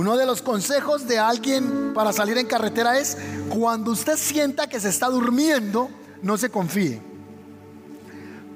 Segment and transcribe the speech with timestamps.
[0.00, 3.18] Uno de los consejos de alguien para salir en carretera es,
[3.50, 5.90] cuando usted sienta que se está durmiendo,
[6.22, 7.02] no se confíe.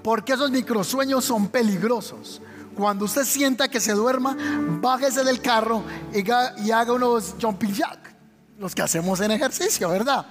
[0.02, 2.40] Porque esos microsueños son peligrosos.
[2.74, 4.34] Cuando usted sienta que se duerma,
[4.80, 5.82] bájese del carro
[6.14, 8.14] y haga, unos jumping jack,
[8.58, 10.24] los que hacemos en ejercicio, ¿verdad?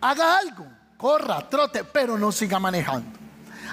[0.00, 0.64] Haga algo,
[0.96, 3.18] corra, trote, pero no siga manejando.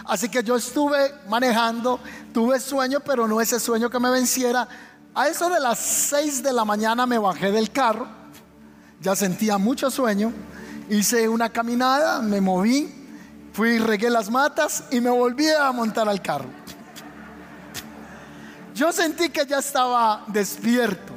[0.03, 2.01] Así que yo estuve manejando,
[2.33, 4.67] tuve sueño, pero no ese sueño que me venciera.
[5.13, 8.07] A eso de las 6 de la mañana me bajé del carro,
[9.01, 10.31] ya sentía mucho sueño,
[10.89, 12.93] hice una caminada, me moví,
[13.51, 16.47] fui, regué las matas y me volví a montar al carro.
[18.73, 21.11] Yo sentí que ya estaba despierto,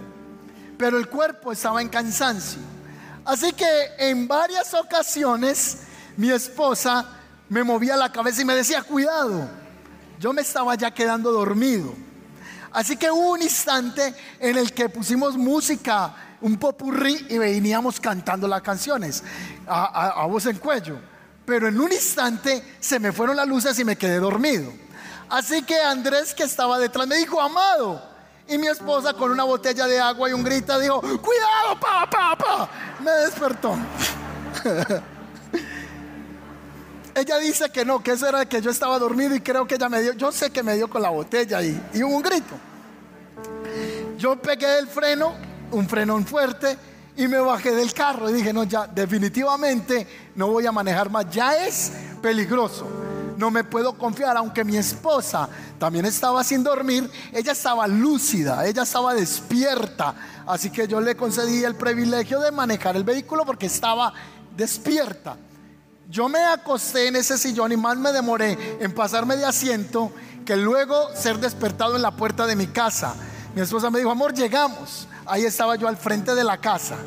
[0.76, 2.60] pero el cuerpo estaba en cansancio.
[3.24, 3.66] Así que
[3.98, 5.82] en varias ocasiones
[6.16, 7.06] mi esposa
[7.48, 9.48] me movía la cabeza y me decía, cuidado,
[10.18, 11.94] yo me estaba ya quedando dormido.
[12.74, 18.48] Así que hubo un instante en el que pusimos música, un popurrí y veníamos cantando
[18.48, 19.22] las canciones
[19.68, 20.98] a, voz en cuello.
[21.46, 24.72] Pero en un instante se me fueron las luces y me quedé dormido.
[25.30, 28.10] Así que Andrés que estaba detrás me dijo, amado.
[28.48, 32.36] Y mi esposa con una botella de agua y un grito dijo, cuidado, pa, pa,
[32.36, 32.68] pa.
[33.00, 33.78] Me despertó.
[37.14, 39.88] Ella dice que no, que eso era que yo estaba dormido y creo que ella
[39.88, 42.54] me dio, yo sé que me dio con la botella y, hubo un grito.
[44.18, 45.34] Yo pegué el freno,
[45.70, 46.76] un frenón fuerte,
[47.16, 51.30] y me bajé del carro y dije, no, ya definitivamente no voy a manejar más,
[51.30, 52.88] ya es peligroso.
[53.36, 55.48] No me puedo confiar, aunque mi esposa
[55.78, 60.14] también estaba sin dormir, ella estaba lúcida, ella estaba despierta.
[60.46, 64.12] Así que yo le concedí el privilegio de manejar el vehículo porque estaba
[64.56, 65.36] despierta.
[66.14, 70.12] Yo me acosté en ese sillón y más me demoré en pasarme de asiento
[70.46, 73.16] que luego ser despertado en la puerta de mi casa.
[73.52, 75.08] Mi esposa me dijo, amor, llegamos.
[75.26, 76.98] Ahí estaba yo al frente de la casa.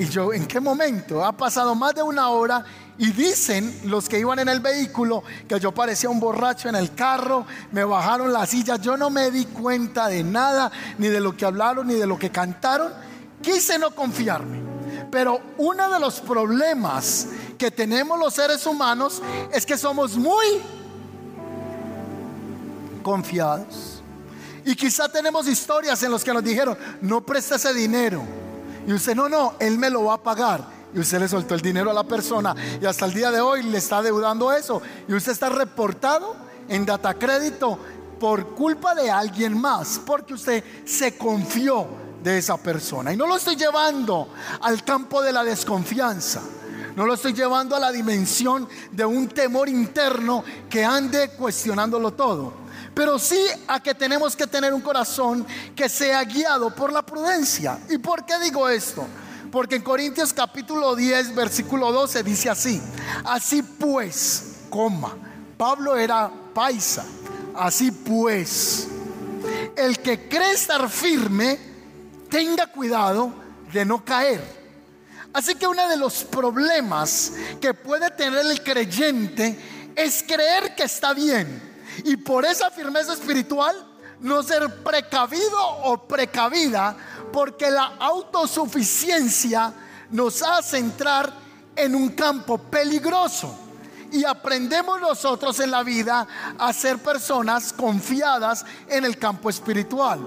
[0.00, 1.24] Y yo, ¿en qué momento?
[1.24, 2.64] Ha pasado más de una hora
[2.98, 6.92] y dicen los que iban en el vehículo que yo parecía un borracho en el
[6.92, 11.36] carro, me bajaron la silla, yo no me di cuenta de nada, ni de lo
[11.36, 12.92] que hablaron, ni de lo que cantaron.
[13.40, 14.73] Quise no confiarme.
[15.10, 17.28] Pero uno de los problemas
[17.58, 19.22] que tenemos los seres humanos
[19.52, 20.60] es que somos muy
[23.02, 24.02] confiados.
[24.64, 28.22] Y quizá tenemos historias en las que nos dijeron, no presta ese dinero.
[28.86, 30.64] Y usted, no, no, él me lo va a pagar.
[30.94, 33.64] Y usted le soltó el dinero a la persona y hasta el día de hoy
[33.64, 34.80] le está deudando eso.
[35.08, 36.36] Y usted está reportado
[36.68, 37.78] en data crédito
[38.20, 41.86] por culpa de alguien más, porque usted se confió
[42.24, 43.12] de esa persona.
[43.12, 44.28] Y no lo estoy llevando
[44.62, 46.40] al campo de la desconfianza.
[46.96, 52.64] No lo estoy llevando a la dimensión de un temor interno que ande cuestionándolo todo.
[52.94, 55.44] Pero sí a que tenemos que tener un corazón
[55.76, 57.78] que sea guiado por la prudencia.
[57.90, 59.06] ¿Y por qué digo esto?
[59.50, 62.80] Porque en Corintios capítulo 10, versículo 12 dice así.
[63.24, 65.14] Así pues, coma.
[65.58, 67.04] Pablo era paisa.
[67.54, 68.88] Así pues,
[69.76, 71.73] el que cree estar firme,
[72.34, 73.32] tenga cuidado
[73.72, 74.42] de no caer.
[75.32, 81.14] Así que uno de los problemas que puede tener el creyente es creer que está
[81.14, 81.46] bien
[82.04, 83.76] y por esa firmeza espiritual
[84.18, 86.96] no ser precavido o precavida
[87.32, 89.72] porque la autosuficiencia
[90.10, 91.32] nos hace entrar
[91.76, 93.63] en un campo peligroso.
[94.14, 96.24] Y aprendemos nosotros en la vida
[96.56, 100.20] a ser personas confiadas en el campo espiritual.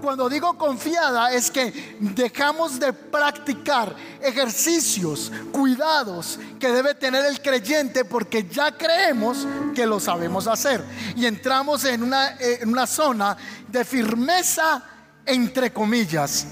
[0.00, 8.06] Cuando digo confiada es que dejamos de practicar ejercicios, cuidados que debe tener el creyente
[8.06, 10.82] porque ya creemos que lo sabemos hacer.
[11.14, 13.36] Y entramos en una, en una zona
[13.68, 14.82] de firmeza
[15.26, 16.46] entre comillas.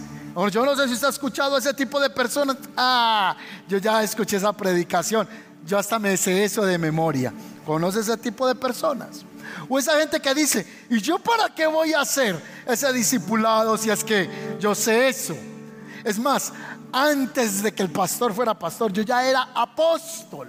[0.51, 2.57] Yo no sé si usted ha escuchado a ese tipo de personas.
[2.77, 3.37] Ah,
[3.69, 5.29] yo ya escuché esa predicación.
[5.67, 7.33] Yo hasta me sé eso de memoria.
[7.65, 9.25] ¿Conoce ese tipo de personas?
[9.69, 13.91] O esa gente que dice, ¿y yo para qué voy a hacer ese discipulado si
[13.91, 14.29] es que
[14.61, 15.35] yo sé eso?
[16.05, 16.53] Es más,
[16.93, 20.49] antes de que el pastor fuera pastor, yo ya era apóstol.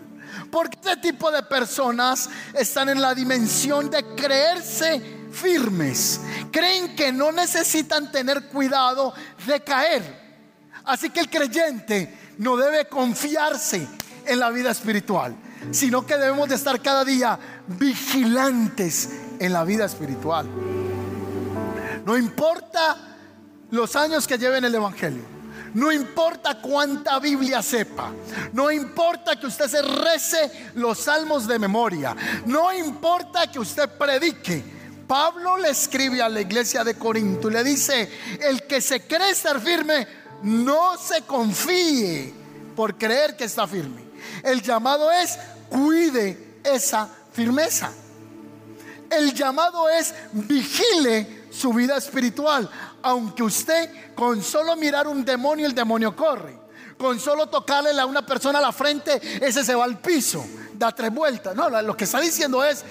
[0.52, 6.20] Porque ese tipo de personas están en la dimensión de creerse firmes.
[6.52, 9.14] Creen que no necesitan tener cuidado
[9.48, 10.26] de caer.
[10.84, 13.88] Así que el creyente no debe confiarse
[14.28, 15.36] en la vida espiritual
[15.72, 17.38] sino que debemos de estar cada día
[17.68, 20.48] vigilantes en la vida espiritual.
[22.06, 22.98] No importa
[23.72, 25.36] los años que lleven el Evangelio.
[25.74, 28.12] No importa cuánta Biblia sepa.
[28.54, 32.16] No importa que usted se rece los salmos de memoria.
[32.46, 34.64] No importa que usted predique.
[35.06, 38.10] Pablo le escribe a la iglesia de Corinto y le dice,
[38.42, 40.08] el que se cree estar firme,
[40.44, 42.34] no se confíe
[42.76, 44.05] por creer que está firme.
[44.44, 45.38] El llamado es,
[45.70, 47.92] cuide esa firmeza.
[49.10, 52.70] El llamado es, vigile su vida espiritual.
[53.02, 56.58] Aunque usted con solo mirar un demonio, el demonio corre.
[56.98, 60.94] Con solo tocarle a una persona a la frente, ese se va al piso, da
[60.94, 61.56] tres vueltas.
[61.56, 62.84] No, lo que está diciendo es,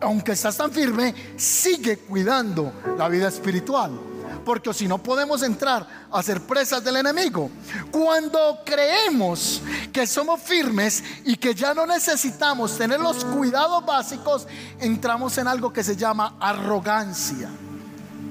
[0.00, 4.11] aunque estás tan firme, sigue cuidando la vida espiritual.
[4.44, 7.50] Porque si no podemos entrar a ser presas del enemigo.
[7.90, 9.62] Cuando creemos
[9.92, 14.46] que somos firmes y que ya no necesitamos tener los cuidados básicos,
[14.80, 17.48] entramos en algo que se llama arrogancia.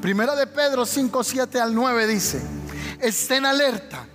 [0.02, 2.42] Primera de Pedro 5, 7 al 9 dice,
[3.00, 4.08] estén alerta,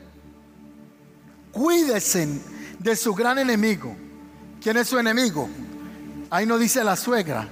[1.52, 2.42] cuídense
[2.78, 3.96] de su gran enemigo.
[4.60, 5.48] ¿Quién es su enemigo?
[6.28, 7.48] Ahí no dice la suegra.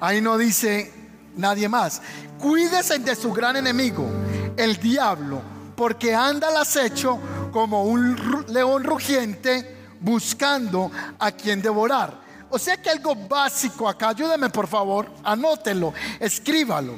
[0.00, 0.99] Ahí no dice
[1.36, 2.00] nadie más.
[2.38, 4.08] Cuídese de su gran enemigo,
[4.56, 5.42] el diablo,
[5.76, 7.18] porque anda al acecho
[7.52, 12.18] como un león rugiente buscando a quien devorar.
[12.50, 16.94] O sea que algo básico acá, ayúdeme por favor, anótelo, escríbalo.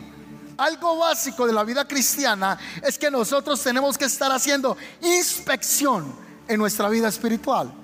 [0.56, 6.14] Algo básico de la vida cristiana es que nosotros tenemos que estar haciendo inspección
[6.46, 7.81] en nuestra vida espiritual.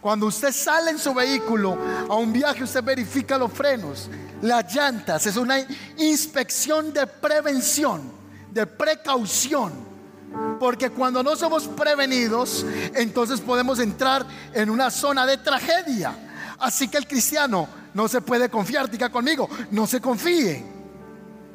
[0.00, 1.76] Cuando usted sale en su vehículo
[2.08, 4.08] a un viaje, usted verifica los frenos,
[4.42, 5.26] las llantas.
[5.26, 5.58] Es una
[5.96, 8.12] inspección de prevención,
[8.52, 9.88] de precaución.
[10.60, 12.64] Porque cuando no somos prevenidos,
[12.94, 16.14] entonces podemos entrar en una zona de tragedia.
[16.60, 18.88] Así que el cristiano no se puede confiar.
[18.88, 20.64] Diga conmigo, no se confíe.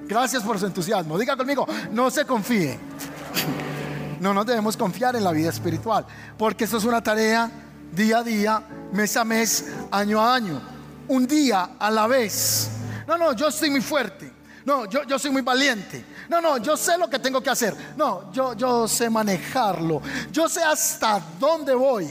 [0.06, 1.18] Gracias por su entusiasmo.
[1.18, 2.78] Diga conmigo, no se confíe.
[4.20, 6.06] No nos debemos confiar en la vida espiritual,
[6.38, 7.63] porque eso es una tarea
[7.96, 10.62] día a día, mes a mes, año a año,
[11.08, 12.70] un día a la vez.
[13.08, 14.32] No, no, yo soy muy fuerte.
[14.66, 16.06] No, yo, yo soy muy valiente.
[16.30, 17.76] No, no, yo sé lo que tengo que hacer.
[17.98, 20.02] No, yo, yo sé manejarlo.
[20.32, 22.08] Yo sé hasta dónde voy.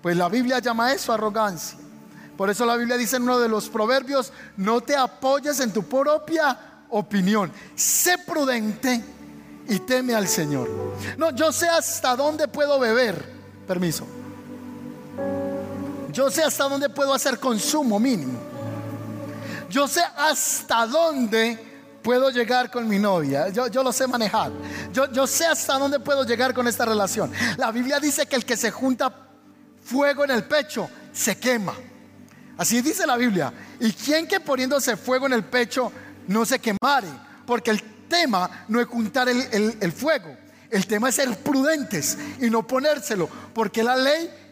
[0.00, 1.78] Pues la Biblia llama eso arrogancia.
[2.36, 5.82] Por eso la Biblia dice en uno de los proverbios, no te apoyes en tu
[5.82, 6.58] propia
[6.90, 7.52] opinión.
[7.74, 9.02] Sé prudente
[9.68, 10.68] y teme al Señor.
[11.18, 13.36] No, yo sé hasta dónde puedo beber.
[13.66, 14.06] Permiso.
[16.16, 18.38] Yo sé hasta dónde puedo hacer consumo mínimo.
[19.68, 21.58] Yo sé hasta dónde
[22.02, 23.50] puedo llegar con mi novia.
[23.50, 24.50] Yo, lo sé manejar.
[24.94, 27.30] Yo, sé hasta dónde puedo llegar con esta relación.
[27.58, 29.12] La Biblia dice que el que se junta
[29.84, 31.74] fuego en el pecho se quema.
[32.56, 33.52] Así dice la Biblia.
[33.78, 35.92] ¿Y quién que poniéndose fuego en el pecho
[36.28, 37.08] no se quemare?
[37.44, 40.34] Porque el tema no es juntar el, fuego.
[40.70, 43.28] El tema es ser prudentes y no ponérselo.
[43.52, 44.45] Porque la ley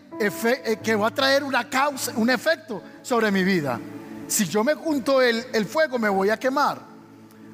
[0.82, 3.81] que va a traer una causa, un efecto sobre mi vida.
[4.26, 6.81] Si yo me junto el, el fuego, me voy a quemar.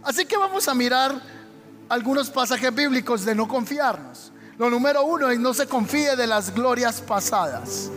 [0.02, 1.20] Así que vamos a mirar
[1.88, 4.32] algunos pasajes bíblicos de no confiarnos.
[4.56, 7.90] Lo número uno es no se confíe de las glorias pasadas.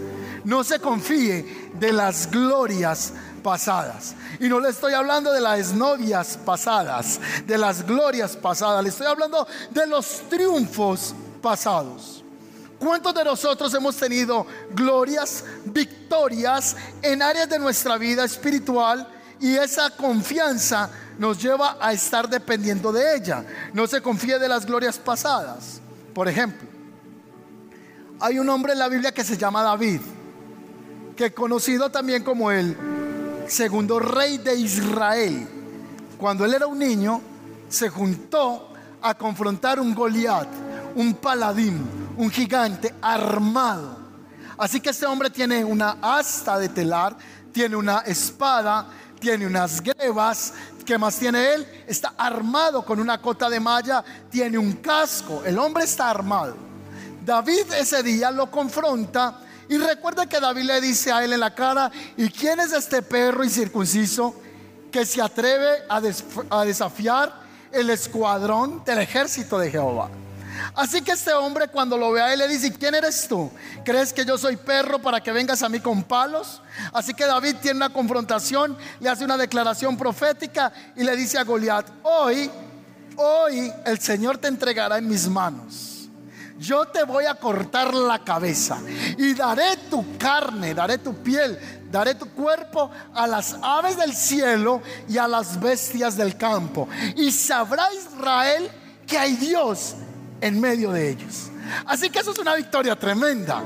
[0.43, 3.13] No se confíe de las glorias
[3.43, 4.15] pasadas.
[4.39, 8.83] Y no le estoy hablando de las novias pasadas, de las glorias pasadas.
[8.83, 12.22] Le estoy hablando de los triunfos pasados.
[12.83, 14.45] ¿Cuántos de nosotros hemos tenido
[14.75, 19.07] glorias, victorias en áreas de nuestra vida espiritual
[19.39, 23.45] y esa confianza nos lleva a estar dependiendo de ella?
[23.71, 25.79] No se confíe de las glorias pasadas.
[26.13, 26.67] Por ejemplo,
[28.19, 30.01] hay un hombre en la Biblia que se llama David,
[31.15, 32.75] que conocido también como el
[33.47, 35.47] segundo rey de Israel.
[36.17, 37.21] Cuando él era un niño,
[37.69, 40.49] se juntó a confrontar un Goliat,
[40.95, 43.97] un paladín un gigante armado.
[44.57, 47.15] Así que este hombre tiene una asta de telar,
[47.51, 48.87] tiene una espada,
[49.19, 50.53] tiene unas grebas.
[50.85, 51.67] ¿Qué más tiene él?
[51.87, 55.43] Está armado con una cota de malla, tiene un casco.
[55.45, 56.55] El hombre está armado.
[57.25, 59.39] David ese día lo confronta
[59.69, 63.01] y recuerda que David le dice a él en la cara, ¿y quién es este
[63.01, 64.35] perro incircunciso
[64.91, 66.01] que se atreve a,
[66.49, 67.33] a desafiar
[67.71, 70.09] el escuadrón del ejército de Jehová?
[70.75, 73.51] Así que este hombre cuando lo ve a él le dice, ¿quién eres tú?
[73.83, 76.61] ¿Crees que yo soy perro para que vengas a mí con palos?
[76.91, 81.43] Así que David tiene una confrontación, le hace una declaración profética y le dice a
[81.43, 82.49] Goliat, hoy,
[83.17, 85.89] hoy el Señor te entregará en mis manos.
[86.59, 88.79] Yo te voy a cortar la cabeza
[89.17, 91.59] y daré tu carne, daré tu piel,
[91.91, 96.87] daré tu cuerpo a las aves del cielo y a las bestias del campo.
[97.17, 98.71] Y sabrá Israel
[99.05, 99.95] que hay Dios
[100.43, 101.49] en medio de ellos.
[101.85, 103.63] Así que eso es una victoria tremenda,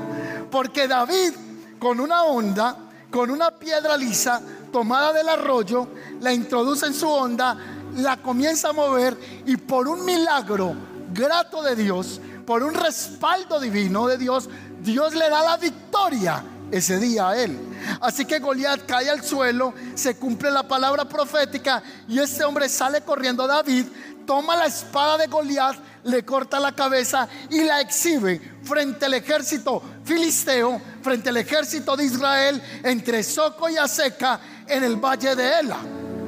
[0.48, 1.32] porque David
[1.80, 2.76] con una onda,
[3.10, 4.40] con una piedra lisa,
[4.72, 5.88] tomada del arroyo,
[6.20, 7.56] la introduce en su onda,
[7.96, 10.74] la comienza a mover y por un milagro
[11.12, 14.48] grato de Dios, por un respaldo divino de Dios,
[14.80, 17.58] Dios le da la victoria ese día a él.
[18.00, 23.00] Así que Goliat cae al suelo, se cumple la palabra profética y este hombre sale
[23.00, 23.86] corriendo a David,
[24.28, 29.82] toma la espada de Goliat, le corta la cabeza y la exhibe frente al ejército
[30.04, 35.78] filisteo, frente al ejército de Israel, entre Soco y Aseca, en el valle de Ela.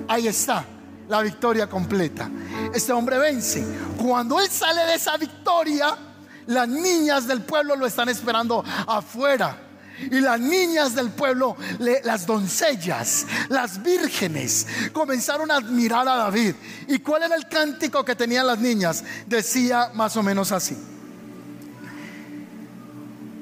[0.09, 0.65] Ahí está
[1.11, 2.31] la victoria completa.
[2.73, 3.63] Este hombre vence.
[4.03, 5.95] Cuando él sale de esa victoria,
[6.47, 9.70] las niñas del pueblo lo están esperando afuera
[10.11, 11.57] y las niñas del pueblo,
[12.05, 16.55] las doncellas, las vírgenes, comenzaron a admirar a David.
[16.89, 19.05] ¿Y cuál era el cántico que tenían las niñas?
[19.27, 20.77] Decía más o menos así.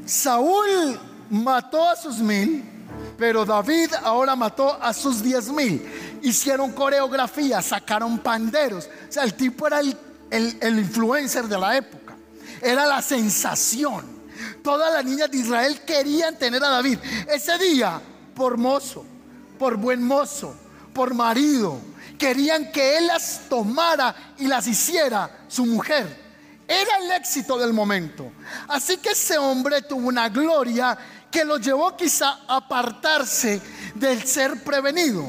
[0.06, 0.98] Saúl
[1.30, 2.64] mató a sus mil,
[3.18, 5.86] pero David ahora mató a sus diez mil.
[6.22, 8.86] Hicieron coreografía, sacaron panderos.
[8.86, 9.96] O sea, el tipo era el,
[10.30, 12.16] el influencer de la época.
[12.60, 14.17] Era la sensación.
[14.68, 16.98] Todas las niñas de Israel querían tener a David.
[17.26, 18.02] Ese día,
[18.34, 19.02] por mozo,
[19.58, 20.54] por buen mozo,
[20.92, 21.80] por marido,
[22.18, 26.06] querían que él las tomara y las hiciera su mujer.
[26.68, 28.30] Era el éxito del momento.
[28.68, 30.98] Así que ese hombre tuvo una gloria
[31.30, 33.62] que lo llevó quizá a apartarse
[33.94, 35.24] del ser prevenido.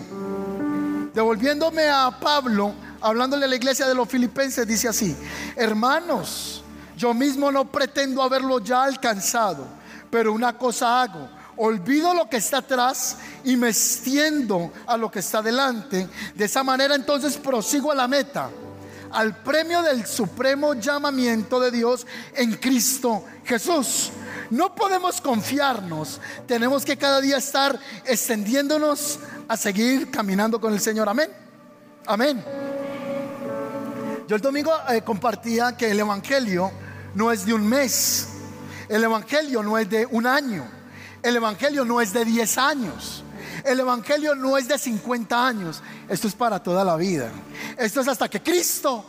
[1.14, 5.16] Devolviéndome a Pablo, hablándole a la iglesia de los filipenses, dice así,
[5.56, 6.59] hermanos,
[7.00, 9.66] yo mismo no pretendo haberlo ya alcanzado,
[10.12, 11.30] pero una cosa hago.
[11.56, 16.10] Olvido lo que está atrás y me extiendo a lo que está delante.
[16.36, 18.50] De esa manera entonces prosigo a la meta,
[19.12, 24.12] al premio del supremo llamamiento de Dios en Cristo Jesús.
[24.50, 31.08] No podemos confiarnos, tenemos que cada día estar extendiéndonos a seguir caminando con el Señor.
[31.08, 31.30] Amén.
[32.06, 32.44] Amén.
[34.28, 36.72] Yo el domingo eh, compartía que el Evangelio
[37.16, 38.28] no es de un mes.
[38.88, 40.66] El Evangelio no es de un año.
[41.22, 43.24] El Evangelio no es de 10 años.
[43.64, 45.82] El Evangelio no es de 50 años.
[46.08, 47.30] Esto es para toda la vida.
[47.78, 49.06] Esto es hasta que Cristo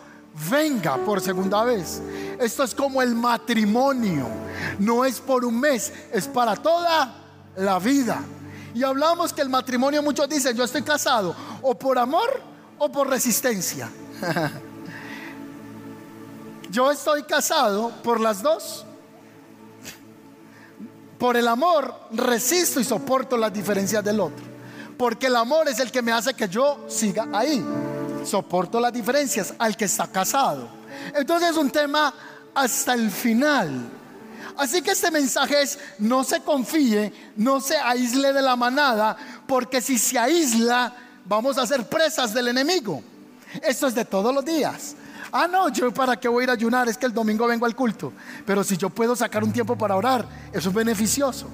[0.50, 2.00] venga por segunda vez.
[2.38, 4.26] Esto es como el matrimonio.
[4.78, 7.14] No es por un mes, es para toda
[7.57, 8.23] la vida.
[8.75, 12.40] Y hablamos que el matrimonio, muchos dicen, yo estoy casado o por amor
[12.78, 13.88] o por resistencia.
[16.71, 18.85] Yo estoy casado por las dos.
[21.19, 24.45] Por el amor resisto y soporto las diferencias del otro.
[24.97, 27.65] Porque el amor es el que me hace que yo siga ahí.
[28.25, 30.69] Soporto las diferencias al que está casado.
[31.15, 32.15] Entonces es un tema
[32.55, 33.91] hasta el final.
[34.57, 39.81] Así que este mensaje es, no se confíe, no se aísle de la manada, porque
[39.81, 43.03] si se aísla, vamos a ser presas del enemigo.
[43.62, 44.97] Esto es de todos los días.
[45.32, 47.66] Ah, no, yo para qué voy a ir a ayunar, es que el domingo vengo
[47.66, 48.12] al culto.
[48.44, 51.46] Pero si yo puedo sacar un tiempo para orar, eso es beneficioso.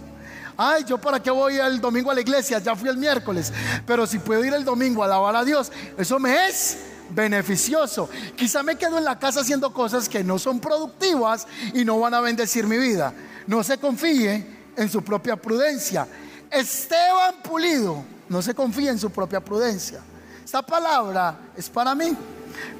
[0.56, 3.52] Ay, yo para qué voy el domingo a la iglesia, ya fui el miércoles.
[3.86, 6.78] Pero si puedo ir el domingo a alabar a Dios, eso me es
[7.10, 8.08] beneficioso.
[8.34, 12.14] Quizá me quedo en la casa haciendo cosas que no son productivas y no van
[12.14, 13.12] a bendecir mi vida.
[13.46, 16.08] No se confíe en su propia prudencia.
[16.50, 20.00] Esteban Pulido, no se confíe en su propia prudencia.
[20.42, 22.16] Esta palabra es para mí.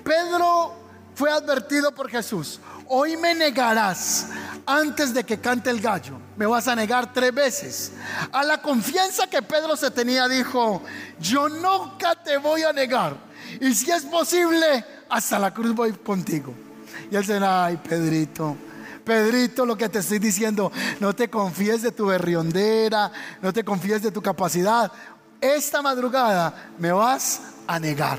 [0.03, 0.86] Pedro
[1.17, 4.27] fue advertido por Jesús, hoy me negarás
[4.67, 7.93] antes de que cante el gallo, me vas a negar tres veces.
[8.33, 10.83] A la confianza que Pedro se tenía dijo,
[11.19, 13.17] yo nunca te voy a negar.
[13.61, 16.53] Y si es posible, hasta la cruz voy contigo.
[17.11, 18.55] Y él dice, ay, Pedrito,
[19.03, 20.71] Pedrito, lo que te estoy diciendo,
[21.01, 24.93] no te confíes de tu berriondera, no te confíes de tu capacidad.
[25.41, 28.19] Esta madrugada me vas a negar.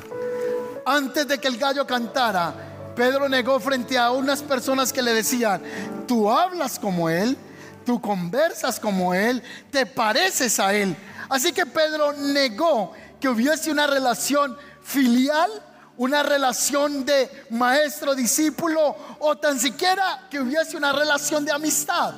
[0.84, 2.67] Antes de que el gallo cantara,
[2.98, 5.62] Pedro negó frente a unas personas que le decían,
[6.08, 7.38] tú hablas como Él,
[7.86, 10.98] tú conversas como Él, te pareces a Él.
[11.30, 15.48] Así que Pedro negó que hubiese una relación filial,
[15.98, 22.16] una relación de maestro-discípulo o tan siquiera que hubiese una relación de amistad.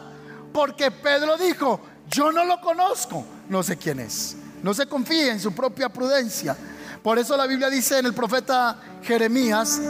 [0.54, 4.38] Porque Pedro dijo, yo no lo conozco, no sé quién es.
[4.64, 6.56] No se confíe en su propia prudencia.
[7.04, 9.82] Por eso la Biblia dice en el profeta Jeremías,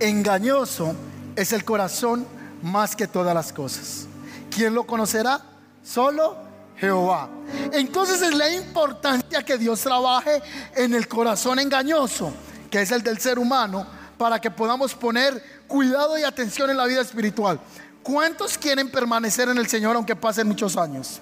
[0.00, 0.94] Engañoso
[1.34, 2.26] es el corazón
[2.62, 4.06] más que todas las cosas.
[4.50, 5.40] ¿Quién lo conocerá?
[5.84, 6.36] Solo
[6.76, 7.28] Jehová.
[7.72, 10.42] Entonces es la importancia que Dios trabaje
[10.74, 12.32] en el corazón engañoso,
[12.70, 13.86] que es el del ser humano,
[14.18, 17.60] para que podamos poner cuidado y atención en la vida espiritual.
[18.02, 21.20] ¿Cuántos quieren permanecer en el Señor aunque pasen muchos años?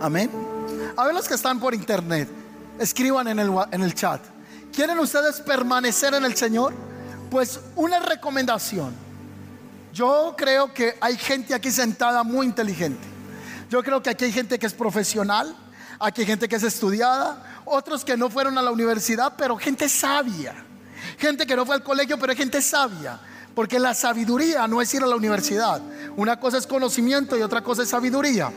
[0.00, 0.30] Amén.
[0.96, 2.28] A ver los que están por internet,
[2.78, 4.20] escriban en el, en el chat.
[4.72, 6.74] ¿Quieren ustedes permanecer en el Señor?
[7.30, 8.94] Pues una recomendación.
[9.92, 13.06] Yo creo que hay gente aquí sentada muy inteligente.
[13.70, 15.56] Yo creo que aquí hay gente que es profesional,
[15.98, 19.88] aquí hay gente que es estudiada, otros que no fueron a la universidad, pero gente
[19.88, 20.54] sabia.
[21.18, 23.18] Gente que no fue al colegio, pero hay gente sabia.
[23.54, 25.80] Porque la sabiduría no es ir a la universidad.
[26.16, 28.52] Una cosa es conocimiento y otra cosa es sabiduría.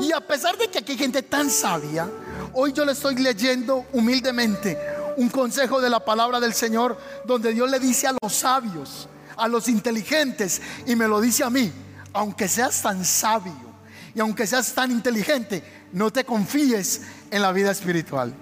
[0.00, 2.06] Y a pesar de que aquí hay gente tan sabia,
[2.52, 4.78] hoy yo le estoy leyendo humildemente
[5.16, 9.48] un consejo de la palabra del Señor donde Dios le dice a los sabios, a
[9.48, 11.72] los inteligentes, y me lo dice a mí,
[12.12, 13.72] aunque seas tan sabio
[14.14, 18.34] y aunque seas tan inteligente, no te confíes en la vida espiritual.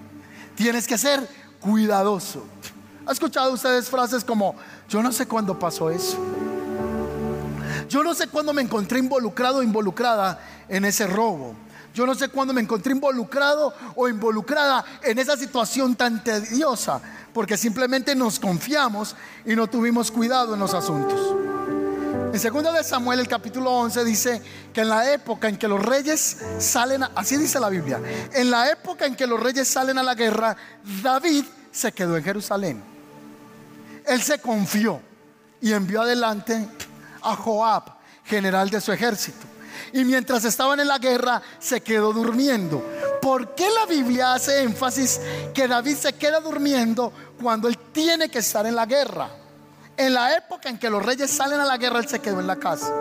[0.55, 1.27] Tienes que ser
[1.59, 2.45] cuidadoso.
[3.05, 4.55] ¿Ha escuchado ustedes frases como,
[4.89, 6.17] yo no sé cuándo pasó eso?
[7.89, 11.55] Yo no sé cuándo me encontré involucrado o involucrada en ese robo.
[11.93, 17.01] Yo no sé cuándo me encontré involucrado o involucrada en esa situación tan tediosa,
[17.33, 21.35] porque simplemente nos confiamos y no tuvimos cuidado en los asuntos.
[22.33, 24.41] En 2 de Samuel, el capítulo 11 dice
[24.73, 27.99] que en la época en que los reyes salen, así dice la Biblia,
[28.31, 30.55] en la época en que los reyes salen a la guerra,
[31.03, 32.81] David se quedó en Jerusalén.
[34.05, 35.01] Él se confió
[35.59, 36.67] y envió adelante
[37.21, 37.83] a Joab,
[38.23, 39.50] general de su ejército.
[39.93, 42.83] Y mientras estaban en la guerra, se quedó durmiendo.
[43.21, 45.19] ¿Por qué la Biblia hace énfasis
[45.53, 49.29] que David se queda durmiendo cuando él tiene que estar en la guerra?
[49.97, 52.47] En la época en que los reyes salen a la guerra, él se quedó en
[52.47, 52.93] la casa.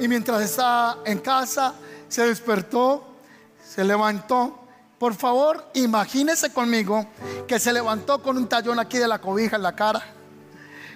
[0.00, 1.74] Y mientras estaba en casa,
[2.08, 3.04] se despertó,
[3.66, 4.60] se levantó.
[4.98, 7.06] Por favor, imagínese conmigo
[7.48, 10.02] que se levantó con un tallón aquí de la cobija en la cara.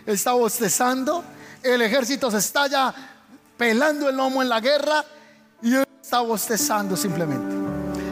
[0.07, 1.25] Está bostezando.
[1.63, 2.95] El ejército se está ya
[3.59, 5.05] pelando el lomo en la guerra
[5.61, 7.55] y él está bostezando simplemente.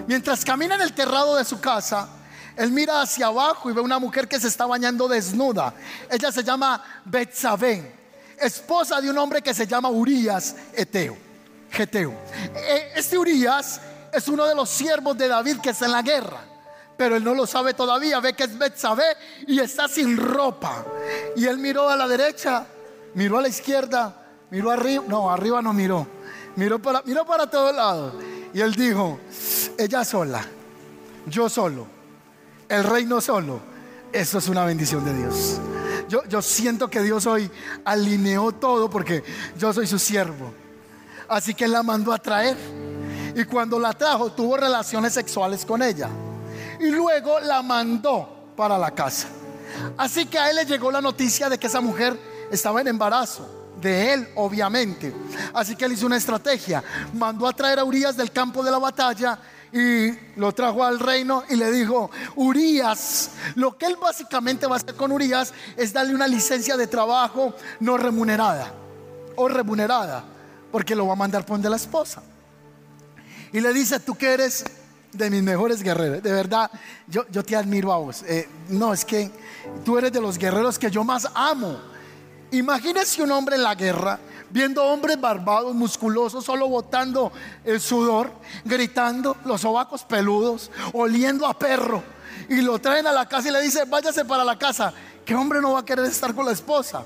[0.06, 2.08] Mientras camina en el terrado de su casa,
[2.56, 5.72] él mira hacia abajo y ve una mujer que se está bañando desnuda.
[6.10, 7.94] Ella se llama Betsabé,
[8.38, 11.16] esposa de un hombre que se llama Urias Eteo.
[11.70, 12.12] Geteo.
[12.54, 13.80] E, este Urias
[14.12, 16.40] es uno de los siervos de David que está en la guerra.
[16.96, 19.16] Pero él no lo sabe todavía, ve que es Betsabé
[19.46, 20.84] y está sin ropa.
[21.36, 22.66] Y él miró a la derecha,
[23.14, 26.06] miró a la izquierda, miró arriba, no, arriba no miró.
[26.56, 28.14] Miró para, miró para todos lados.
[28.52, 29.18] Y él dijo,
[29.78, 30.44] ella sola,
[31.26, 31.96] yo solo
[32.68, 33.60] el reino solo,
[34.12, 35.60] eso es una bendición de Dios.
[36.08, 37.50] Yo, yo siento que Dios hoy
[37.84, 39.22] alineó todo porque
[39.56, 40.52] yo soy su siervo.
[41.28, 42.56] Así que la mandó a traer.
[43.34, 46.08] Y cuando la trajo, tuvo relaciones sexuales con ella.
[46.80, 49.28] Y luego la mandó para la casa.
[49.96, 52.18] Así que a él le llegó la noticia de que esa mujer
[52.50, 53.65] estaba en embarazo.
[53.80, 55.12] De él, obviamente.
[55.52, 56.82] Así que él hizo una estrategia.
[57.12, 59.38] Mandó a traer a Urias del campo de la batalla
[59.72, 64.78] y lo trajo al reino y le dijo, Urias, lo que él básicamente va a
[64.78, 68.72] hacer con Urias es darle una licencia de trabajo no remunerada
[69.36, 70.24] o remunerada,
[70.72, 72.22] porque lo va a mandar por de la esposa.
[73.52, 74.64] Y le dice, tú que eres
[75.12, 76.70] de mis mejores guerreros, de verdad,
[77.06, 78.22] yo, yo te admiro a vos.
[78.22, 79.30] Eh, no, es que
[79.84, 81.78] tú eres de los guerreros que yo más amo.
[82.56, 87.30] Imagínese un hombre en la guerra viendo hombres barbados, musculosos, solo botando
[87.64, 88.32] el sudor,
[88.64, 92.02] gritando, los sobacos peludos, oliendo a perro.
[92.48, 94.94] Y lo traen a la casa y le dicen, váyase para la casa.
[95.24, 97.04] ¿Qué hombre no va a querer estar con la esposa?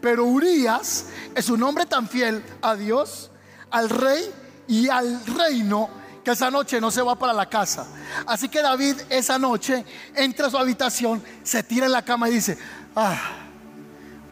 [0.00, 3.30] Pero Urias es un hombre tan fiel a Dios,
[3.70, 4.32] al rey
[4.66, 5.90] y al reino
[6.24, 7.86] que esa noche no se va para la casa.
[8.26, 9.84] Así que David esa noche
[10.16, 12.58] entra a su habitación, se tira en la cama y dice,
[12.96, 13.41] ah,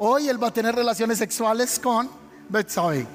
[0.03, 2.11] hoy él va a tener relaciones sexuales con
[2.49, 3.07] Betsabe.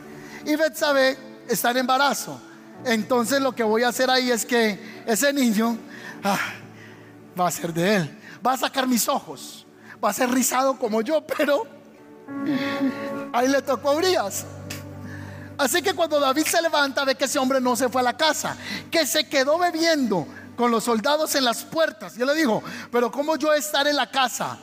[0.46, 1.18] Y Betsabe
[1.48, 2.40] está en embarazo.
[2.86, 5.78] Entonces lo que voy a hacer ahí es que ese niño
[6.24, 6.40] ah,
[7.40, 8.20] va a ser de él.
[8.46, 9.66] Va a sacar mis ojos.
[10.04, 11.66] Va a ser rizado como yo, pero
[13.34, 14.46] ahí le tocó a Urias.
[15.58, 18.16] Así que cuando David se levanta ve que ese hombre no se fue a la
[18.16, 18.56] casa,
[18.92, 22.16] que se quedó bebiendo con los soldados en las puertas.
[22.16, 24.60] Yo le digo, pero ¿cómo yo estar en la casa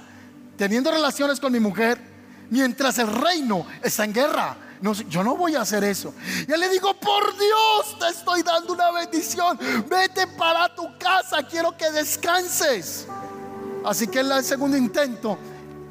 [0.57, 2.12] teniendo relaciones con mi mujer
[2.53, 4.57] mientras el reino está en guerra?
[5.09, 6.13] Yo no voy a hacer eso.
[6.47, 9.59] Y le digo, por Dios, te estoy dando una bendición.
[9.89, 13.07] Vete para tu casa, quiero que descanses.
[13.85, 15.39] Así que en el segundo intento,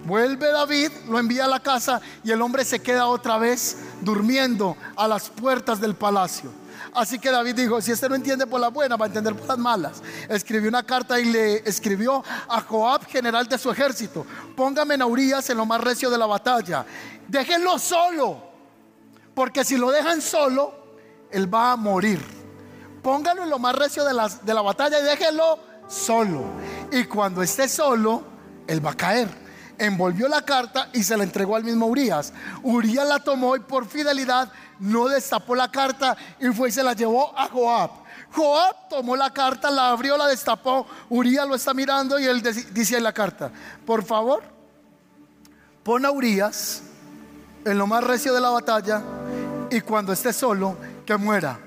[0.06, 4.78] vuelve David, lo envía a la casa y el hombre se queda otra vez durmiendo
[4.96, 6.52] a las puertas del palacio.
[6.94, 9.48] Así que David dijo, si este no entiende por la buena, va a entender por
[9.48, 10.02] las malas.
[10.28, 14.26] Escribió una carta y le escribió a Joab, general de su ejército,
[14.56, 16.86] póngame en Urias en lo más recio de la batalla.
[17.28, 18.52] Déjenlo solo
[19.34, 20.74] porque si lo dejan solo,
[21.32, 22.22] él va a morir.
[23.02, 26.44] póngalo en lo más recio de la, de la batalla y déjelo solo.
[26.92, 28.24] Y cuando esté solo,
[28.68, 29.28] él va a caer.
[29.78, 32.34] Envolvió la carta y se la entregó al mismo Urias.
[32.62, 34.52] Urias la tomó y por fidelidad
[34.82, 37.92] no destapó la carta y fue y se la llevó a Joab.
[38.34, 40.88] Joab tomó la carta, la abrió, la destapó.
[41.10, 42.42] Urias lo está mirando y él
[42.74, 43.52] dice en la carta:
[43.86, 44.42] Por favor,
[45.84, 46.82] pon a Urias
[47.64, 49.04] en lo más recio de la batalla
[49.70, 51.60] y cuando esté solo, que muera.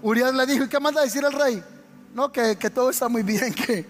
[0.00, 1.62] Urias le dijo: ¿Y qué manda decir el rey?
[2.14, 3.86] No, que, todo está muy bien, que,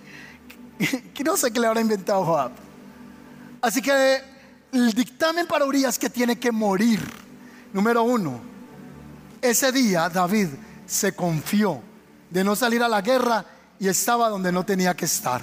[1.12, 2.52] que, no sé qué le habrá inventado Joab.
[3.60, 4.22] Así que
[4.72, 7.20] el dictamen para Urias que tiene que morir.
[7.72, 8.51] Número uno,
[9.42, 10.48] ese día David
[10.86, 11.82] se confió
[12.30, 13.44] de no salir a la guerra
[13.78, 15.42] y estaba donde no tenía que estar.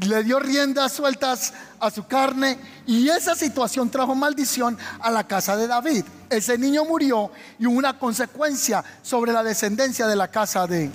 [0.00, 5.56] Le dio riendas sueltas a su carne y esa situación trajo maldición a la casa
[5.56, 6.04] de David.
[6.28, 10.90] Ese niño murió y hubo una consecuencia sobre la descendencia de la casa de,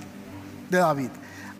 [0.70, 1.10] David.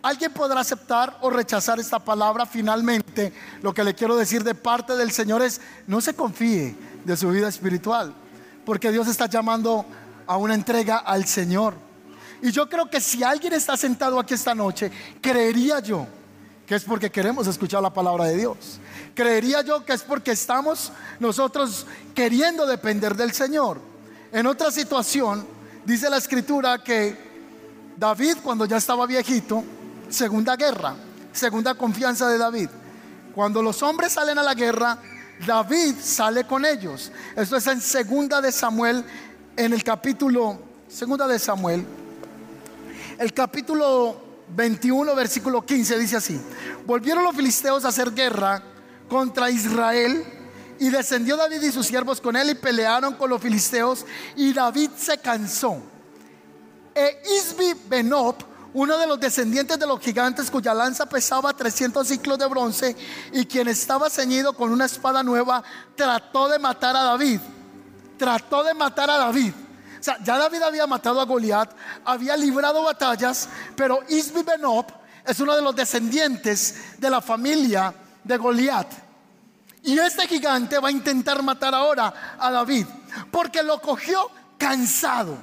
[0.02, 2.46] Alguien podrá aceptar o rechazar esta palabra.
[2.46, 7.16] Finalmente, lo que le quiero decir de parte del Señor es, no se confíe de
[7.16, 8.14] su vida espiritual,
[8.64, 9.84] porque Dios está llamando a
[10.28, 11.74] una entrega al Señor.
[12.42, 16.06] Y yo creo que si alguien está sentado aquí esta noche, creería yo
[16.66, 18.80] que es porque queremos escuchar la palabra de Dios.
[19.14, 23.80] Creería yo que es porque estamos nosotros queriendo depender del Señor.
[24.32, 25.46] En otra situación,
[25.84, 27.16] dice la escritura que
[27.96, 29.62] David cuando ya estaba viejito,
[30.08, 30.94] segunda guerra,
[31.32, 32.68] segunda confianza de David.
[33.34, 34.98] Cuando los hombres salen a la guerra,
[35.46, 37.12] David sale con ellos.
[37.36, 39.04] Esto es en segunda de Samuel,
[39.56, 41.84] en el capítulo, segunda de Samuel,
[43.18, 44.16] el capítulo
[44.54, 46.40] 21, versículo 15 dice así,
[46.86, 48.62] volvieron los filisteos a hacer guerra
[49.08, 50.24] contra Israel
[50.78, 54.90] y descendió David y sus siervos con él y pelearon con los filisteos y David
[54.96, 55.82] se cansó.
[56.94, 58.36] E Isbi Benob,
[58.74, 62.96] uno de los descendientes de los gigantes cuya lanza pesaba 300 ciclos de bronce
[63.32, 65.62] y quien estaba ceñido con una espada nueva,
[65.94, 67.40] trató de matar a David.
[68.22, 69.52] Trató de matar a David.
[69.98, 71.72] O sea, ya David había matado a Goliat,
[72.04, 74.86] había librado batallas, pero Isbi Benob
[75.26, 78.86] es uno de los descendientes de la familia de Goliat.
[79.82, 82.86] Y este gigante va a intentar matar ahora a David,
[83.28, 85.36] porque lo cogió cansado.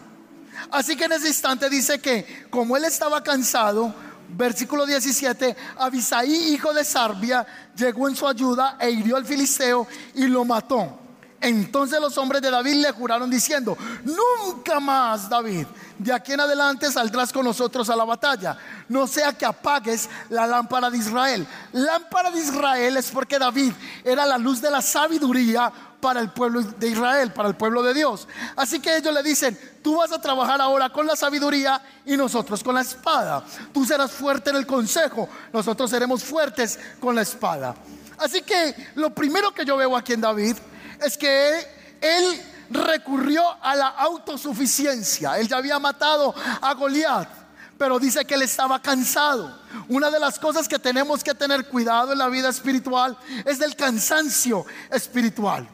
[0.72, 3.94] Así que en ese instante dice que como él estaba cansado,
[4.30, 10.28] versículo 17, Abisaí, hijo de Sarbia, llegó en su ayuda e hirió al filisteo y
[10.28, 10.99] lo mató.
[11.41, 15.65] Entonces los hombres de David le juraron diciendo, nunca más David,
[15.97, 18.58] de aquí en adelante saldrás con nosotros a la batalla,
[18.89, 21.47] no sea que apagues la lámpara de Israel.
[21.71, 23.71] Lámpara de Israel es porque David
[24.04, 25.71] era la luz de la sabiduría
[26.02, 28.28] para el pueblo de Israel, para el pueblo de Dios.
[28.56, 32.63] Así que ellos le dicen, tú vas a trabajar ahora con la sabiduría y nosotros
[32.63, 33.43] con la espada.
[33.73, 37.75] Tú serás fuerte en el consejo, nosotros seremos fuertes con la espada.
[38.17, 40.58] Así que lo primero que yo veo aquí en David
[41.02, 41.60] es que
[42.02, 45.38] él recurrió a la autosuficiencia.
[45.40, 47.28] Él ya había matado a Goliat,
[47.78, 49.60] pero dice que él estaba cansado.
[49.88, 53.76] Una de las cosas que tenemos que tener cuidado en la vida espiritual es del
[53.76, 55.68] cansancio espiritual.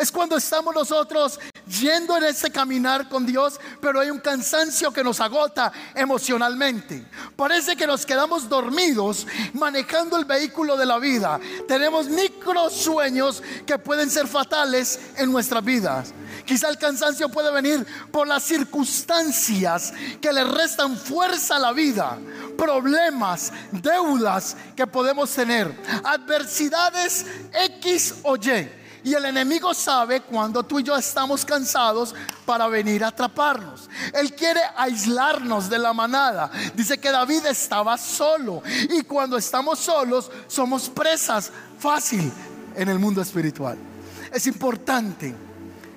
[0.00, 1.38] Es cuando estamos nosotros
[1.78, 7.04] yendo en ese caminar con Dios, pero hay un cansancio que nos agota emocionalmente.
[7.36, 11.38] Parece que nos quedamos dormidos manejando el vehículo de la vida.
[11.68, 16.14] Tenemos micro sueños que pueden ser fatales en nuestras vidas.
[16.46, 22.16] Quizá el cansancio puede venir por las circunstancias que le restan fuerza a la vida,
[22.56, 25.70] problemas, deudas que podemos tener,
[26.04, 32.66] adversidades X o Y y el enemigo sabe cuando tú y yo estamos cansados para
[32.68, 33.88] venir a atraparnos.
[34.12, 36.50] Él quiere aislarnos de la manada.
[36.74, 38.62] Dice que David estaba solo.
[38.90, 42.30] Y cuando estamos solos somos presas fácil
[42.76, 43.78] en el mundo espiritual.
[44.32, 45.34] Es importante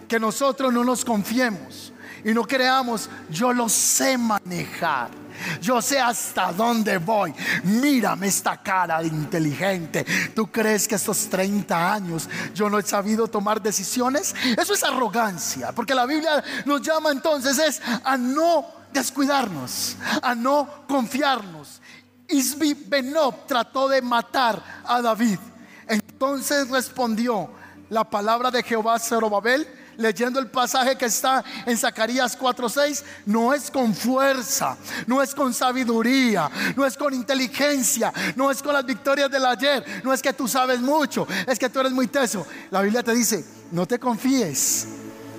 [0.08, 1.92] que nosotros no nos confiemos
[2.24, 5.23] y no creamos, yo lo sé manejar.
[5.62, 7.34] Yo sé hasta dónde voy.
[7.64, 10.06] Mírame esta cara inteligente.
[10.36, 14.36] ¿Tú crees que estos 30 años yo no he sabido tomar decisiones?
[14.58, 20.86] Eso es arrogancia, porque la Biblia nos llama entonces es a no descuidarnos, a no
[20.88, 21.82] confiarnos.
[22.28, 25.40] Isbi Benob trató de matar a David.
[25.88, 27.50] Entonces respondió
[27.90, 33.54] la palabra de Jehová a Zerobabel leyendo el pasaje que está en Zacarías 4:6, no
[33.54, 34.78] es con fuerza,
[35.08, 40.02] no es con sabiduría, no es con inteligencia, no es con las victorias del ayer,
[40.04, 42.46] no es que tú sabes mucho, es que tú eres muy teso.
[42.72, 44.88] La Biblia te dice, no te confíes,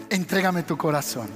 [0.09, 1.29] entrégame tu corazón.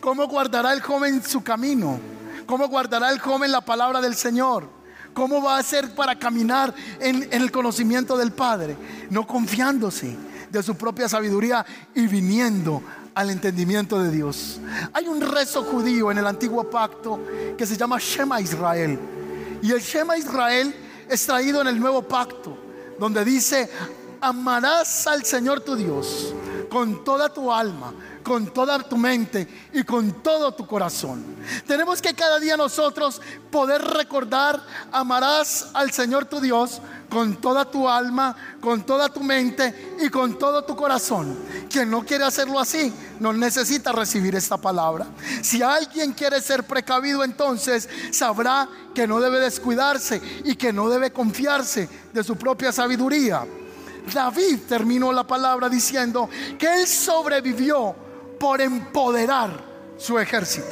[0.00, 2.00] ¿Cómo guardará el joven su camino?
[2.44, 4.68] ¿Cómo guardará el joven la palabra del Señor?
[5.14, 8.76] ¿Cómo va a hacer para caminar en, el conocimiento del Padre?
[9.10, 10.16] No confiándose
[10.52, 12.82] de su propia sabiduría y viniendo
[13.14, 14.60] al entendimiento de Dios.
[14.92, 17.20] Hay un rezo judío en el antiguo pacto
[17.56, 18.98] que se llama Shema Israel.
[19.62, 20.74] Y el Shema Israel
[21.08, 22.56] es traído en el nuevo pacto,
[22.98, 23.70] donde dice,
[24.20, 26.34] amarás al Señor tu Dios
[26.72, 31.22] con toda tu alma, con toda tu mente y con todo tu corazón.
[31.66, 34.58] Tenemos que cada día nosotros poder recordar,
[34.90, 36.80] amarás al Señor tu Dios
[37.10, 41.38] con toda tu alma, con toda tu mente y con todo tu corazón.
[41.70, 45.06] Quien no quiere hacerlo así, no necesita recibir esta palabra.
[45.42, 51.12] Si alguien quiere ser precavido, entonces sabrá que no debe descuidarse y que no debe
[51.12, 53.44] confiarse de su propia sabiduría.
[54.12, 57.94] David terminó la palabra diciendo que él sobrevivió
[58.38, 59.50] por empoderar
[59.96, 60.68] su ejército.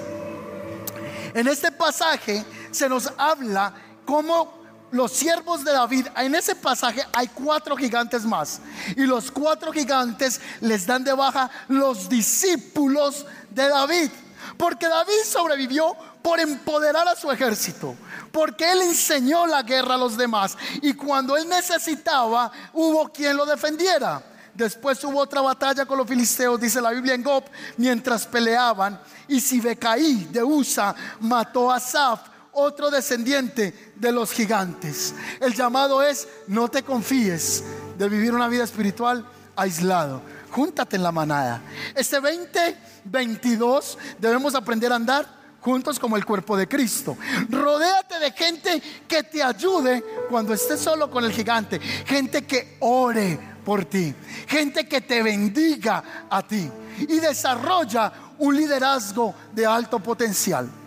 [1.35, 3.73] En este pasaje se nos habla
[4.05, 8.61] cómo los siervos de David, en ese pasaje hay cuatro gigantes más.
[8.97, 14.11] Y los cuatro gigantes les dan de baja los discípulos de David.
[14.57, 17.97] Porque David sobrevivió por empoderar a su ejército.
[18.33, 20.57] Porque él enseñó la guerra a los demás.
[20.83, 24.23] Y cuando él necesitaba, hubo quien lo defendiera.
[24.55, 27.45] Después hubo otra batalla con los filisteos, dice la Biblia en Gob,
[27.77, 29.01] mientras peleaban.
[29.29, 32.21] Y Sibecaí de Usa mató a Saf,
[32.53, 35.15] otro descendiente de los gigantes.
[35.41, 37.65] El llamado es, no te confíes
[37.97, 39.25] de vivir una vida espiritual
[39.57, 40.21] aislado.
[40.51, 41.63] Júntate en la manada.
[41.95, 47.17] Este 2022 debemos aprender a andar juntos como el cuerpo de Cristo.
[47.49, 51.79] Rodéate de gente que te ayude cuando estés solo con el gigante.
[51.79, 54.15] Gente que ore por ti.
[54.47, 56.71] Gente que te bendiga a ti.
[56.99, 60.80] Y desarrolla un liderazgo de alto potencial.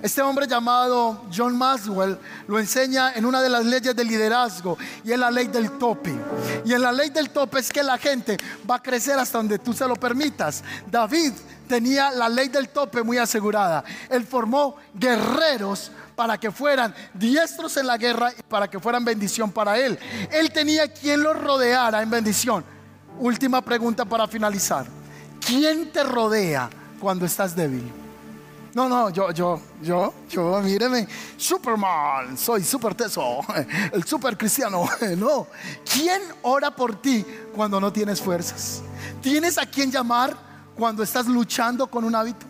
[0.00, 5.10] Este hombre llamado John Maxwell lo enseña en una de las leyes del liderazgo y
[5.10, 6.14] es la ley del tope.
[6.64, 8.36] Y en la ley del tope es que la gente
[8.68, 10.62] va a crecer hasta donde tú se lo permitas.
[10.88, 11.32] David
[11.66, 13.82] tenía la ley del tope muy asegurada.
[14.08, 19.50] Él formó guerreros para que fueran diestros en la guerra y para que fueran bendición
[19.50, 19.98] para él.
[20.30, 22.64] Él tenía quien lo rodeara en bendición.
[23.18, 24.86] Última pregunta para finalizar.
[25.44, 28.07] ¿Quién te rodea cuando estás débil?
[28.74, 33.40] No, no, yo, yo, yo, yo, míreme, Superman, soy super teso,
[33.92, 34.88] el super cristiano.
[35.16, 35.46] No,
[35.90, 38.82] ¿quién ora por ti cuando no tienes fuerzas?
[39.22, 40.36] ¿Tienes a quien llamar
[40.76, 42.46] cuando estás luchando con un hábito?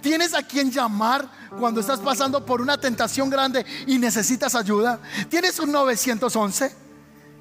[0.00, 5.00] ¿Tienes a quien llamar cuando estás pasando por una tentación grande y necesitas ayuda?
[5.28, 6.83] ¿Tienes un 911?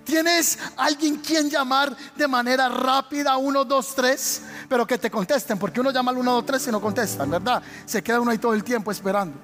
[0.04, 4.42] ¿Tienes alguien quien llamar de manera rápida 1, 2, 3?
[4.68, 7.62] Pero que te contesten, porque uno llama al 1, 2, 3 y no contestan, ¿verdad?
[7.86, 9.38] Se queda uno ahí todo el tiempo esperando.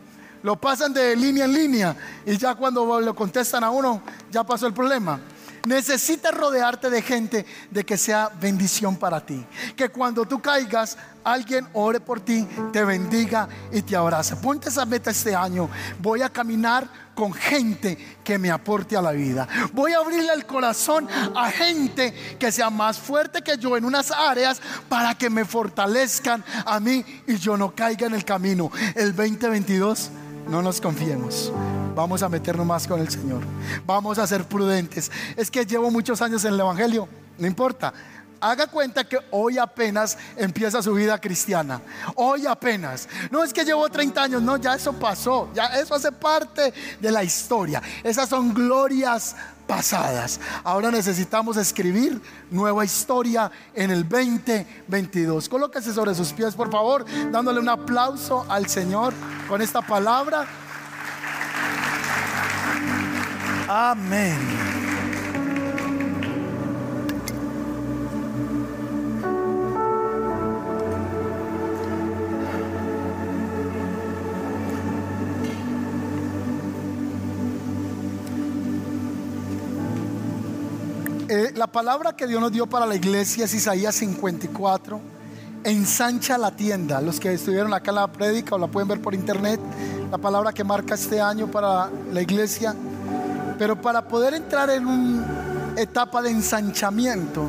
[0.44, 1.96] Lo pasan de línea en línea
[2.26, 5.20] y ya cuando lo contestan a uno, ya pasó el problema.
[5.66, 9.46] Necesitas rodearte de gente de que sea bendición para ti.
[9.76, 14.36] Que cuando tú caigas, alguien ore por ti, te bendiga y te abrace.
[14.38, 15.70] Ponte esa meta este año.
[16.00, 19.48] Voy a caminar con gente que me aporte a la vida.
[19.74, 24.12] Voy a abrirle el corazón a gente que sea más fuerte que yo en unas
[24.12, 28.72] áreas para que me fortalezcan a mí y yo no caiga en el camino.
[28.96, 30.12] El 2022
[30.48, 31.52] no nos confiemos.
[32.00, 33.42] Vamos a meternos más con el Señor.
[33.86, 35.12] Vamos a ser prudentes.
[35.36, 37.10] Es que llevo muchos años en el Evangelio.
[37.38, 37.94] No importa.
[38.40, 41.82] Haga cuenta que hoy apenas empieza su vida cristiana.
[42.16, 43.10] Hoy apenas.
[43.30, 45.50] No es que llevo 30 años, no, ya eso pasó.
[45.54, 47.82] Ya eso hace parte de la historia.
[48.02, 49.36] Esas son glorias
[49.68, 50.40] pasadas.
[50.64, 55.50] Ahora necesitamos escribir nueva historia en el 2022.
[55.50, 59.14] Colóquese sobre sus pies, por favor, dándole un aplauso al Señor
[59.50, 60.48] con esta palabra.
[63.72, 64.36] Amén.
[81.30, 85.00] Eh, la palabra que Dios nos dio para la iglesia es Isaías 54.
[85.64, 87.02] Ensancha la tienda.
[87.02, 89.60] Los que estuvieron acá en la prédica o la pueden ver por internet.
[90.10, 92.74] La palabra que marca este año para la iglesia.
[93.60, 95.26] Pero para poder entrar en una
[95.76, 97.46] etapa de ensanchamiento,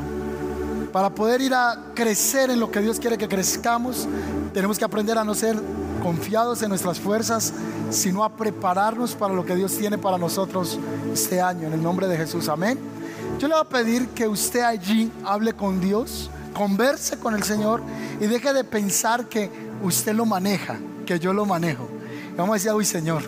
[0.91, 4.09] para poder ir a crecer en lo que Dios quiere que crezcamos,
[4.53, 5.57] tenemos que aprender a no ser
[6.03, 7.53] confiados en nuestras fuerzas,
[7.91, 10.77] sino a prepararnos para lo que Dios tiene para nosotros
[11.13, 11.67] este año.
[11.67, 12.77] En el nombre de Jesús, amén.
[13.39, 17.81] Yo le voy a pedir que usted allí hable con Dios, converse con el Señor
[18.19, 19.49] y deje de pensar que
[19.81, 21.87] usted lo maneja, que yo lo manejo.
[22.35, 23.23] Vamos a decir, uy Señor,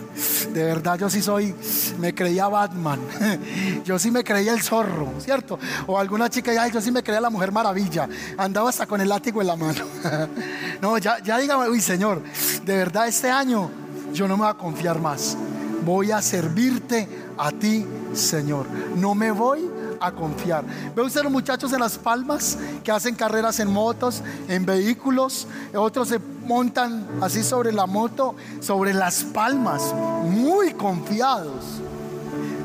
[0.54, 1.54] de verdad yo sí soy,
[2.00, 3.00] me creía Batman,
[3.86, 5.60] yo sí me creía el zorro, ¿cierto?
[5.88, 9.10] O alguna chica, ya, yo sí me creía la mujer maravilla, andaba hasta con el
[9.10, 9.86] látigo en la mano.
[10.82, 12.22] no, ya, ya dígame, uy Señor,
[12.66, 13.70] de verdad este año
[14.14, 15.38] yo no me voy a confiar más,
[15.84, 18.68] voy a servirte a ti, Señor.
[18.96, 20.64] No me voy a confiar.
[20.96, 25.48] ¿Ve usted los muchachos en las palmas que hacen carreras en motos, en vehículos?
[25.74, 31.82] Otros se montan así sobre la moto, sobre las palmas, muy confiados.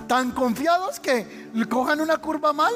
[0.06, 2.72] Tan confiados que cojan una curva mal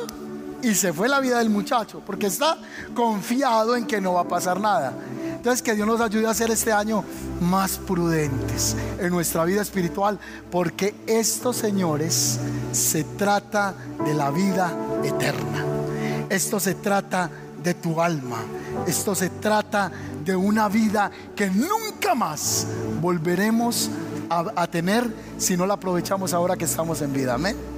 [0.63, 2.57] y se fue la vida del muchacho, porque está
[2.95, 4.93] confiado en que no va a pasar nada.
[5.37, 7.05] Entonces que Dios nos ayude a ser este año
[7.41, 10.19] más prudentes en nuestra vida espiritual,
[10.51, 12.39] porque estos señores
[12.71, 15.65] se trata de la vida eterna.
[16.29, 17.29] Esto se trata
[17.63, 18.39] de tu alma.
[18.87, 19.91] Esto se trata
[20.25, 22.67] de una vida que nunca más
[23.01, 23.91] volveremos
[24.31, 27.35] a, tener si no la aprovechamos ahora que estamos en vida.
[27.35, 27.72] Amén.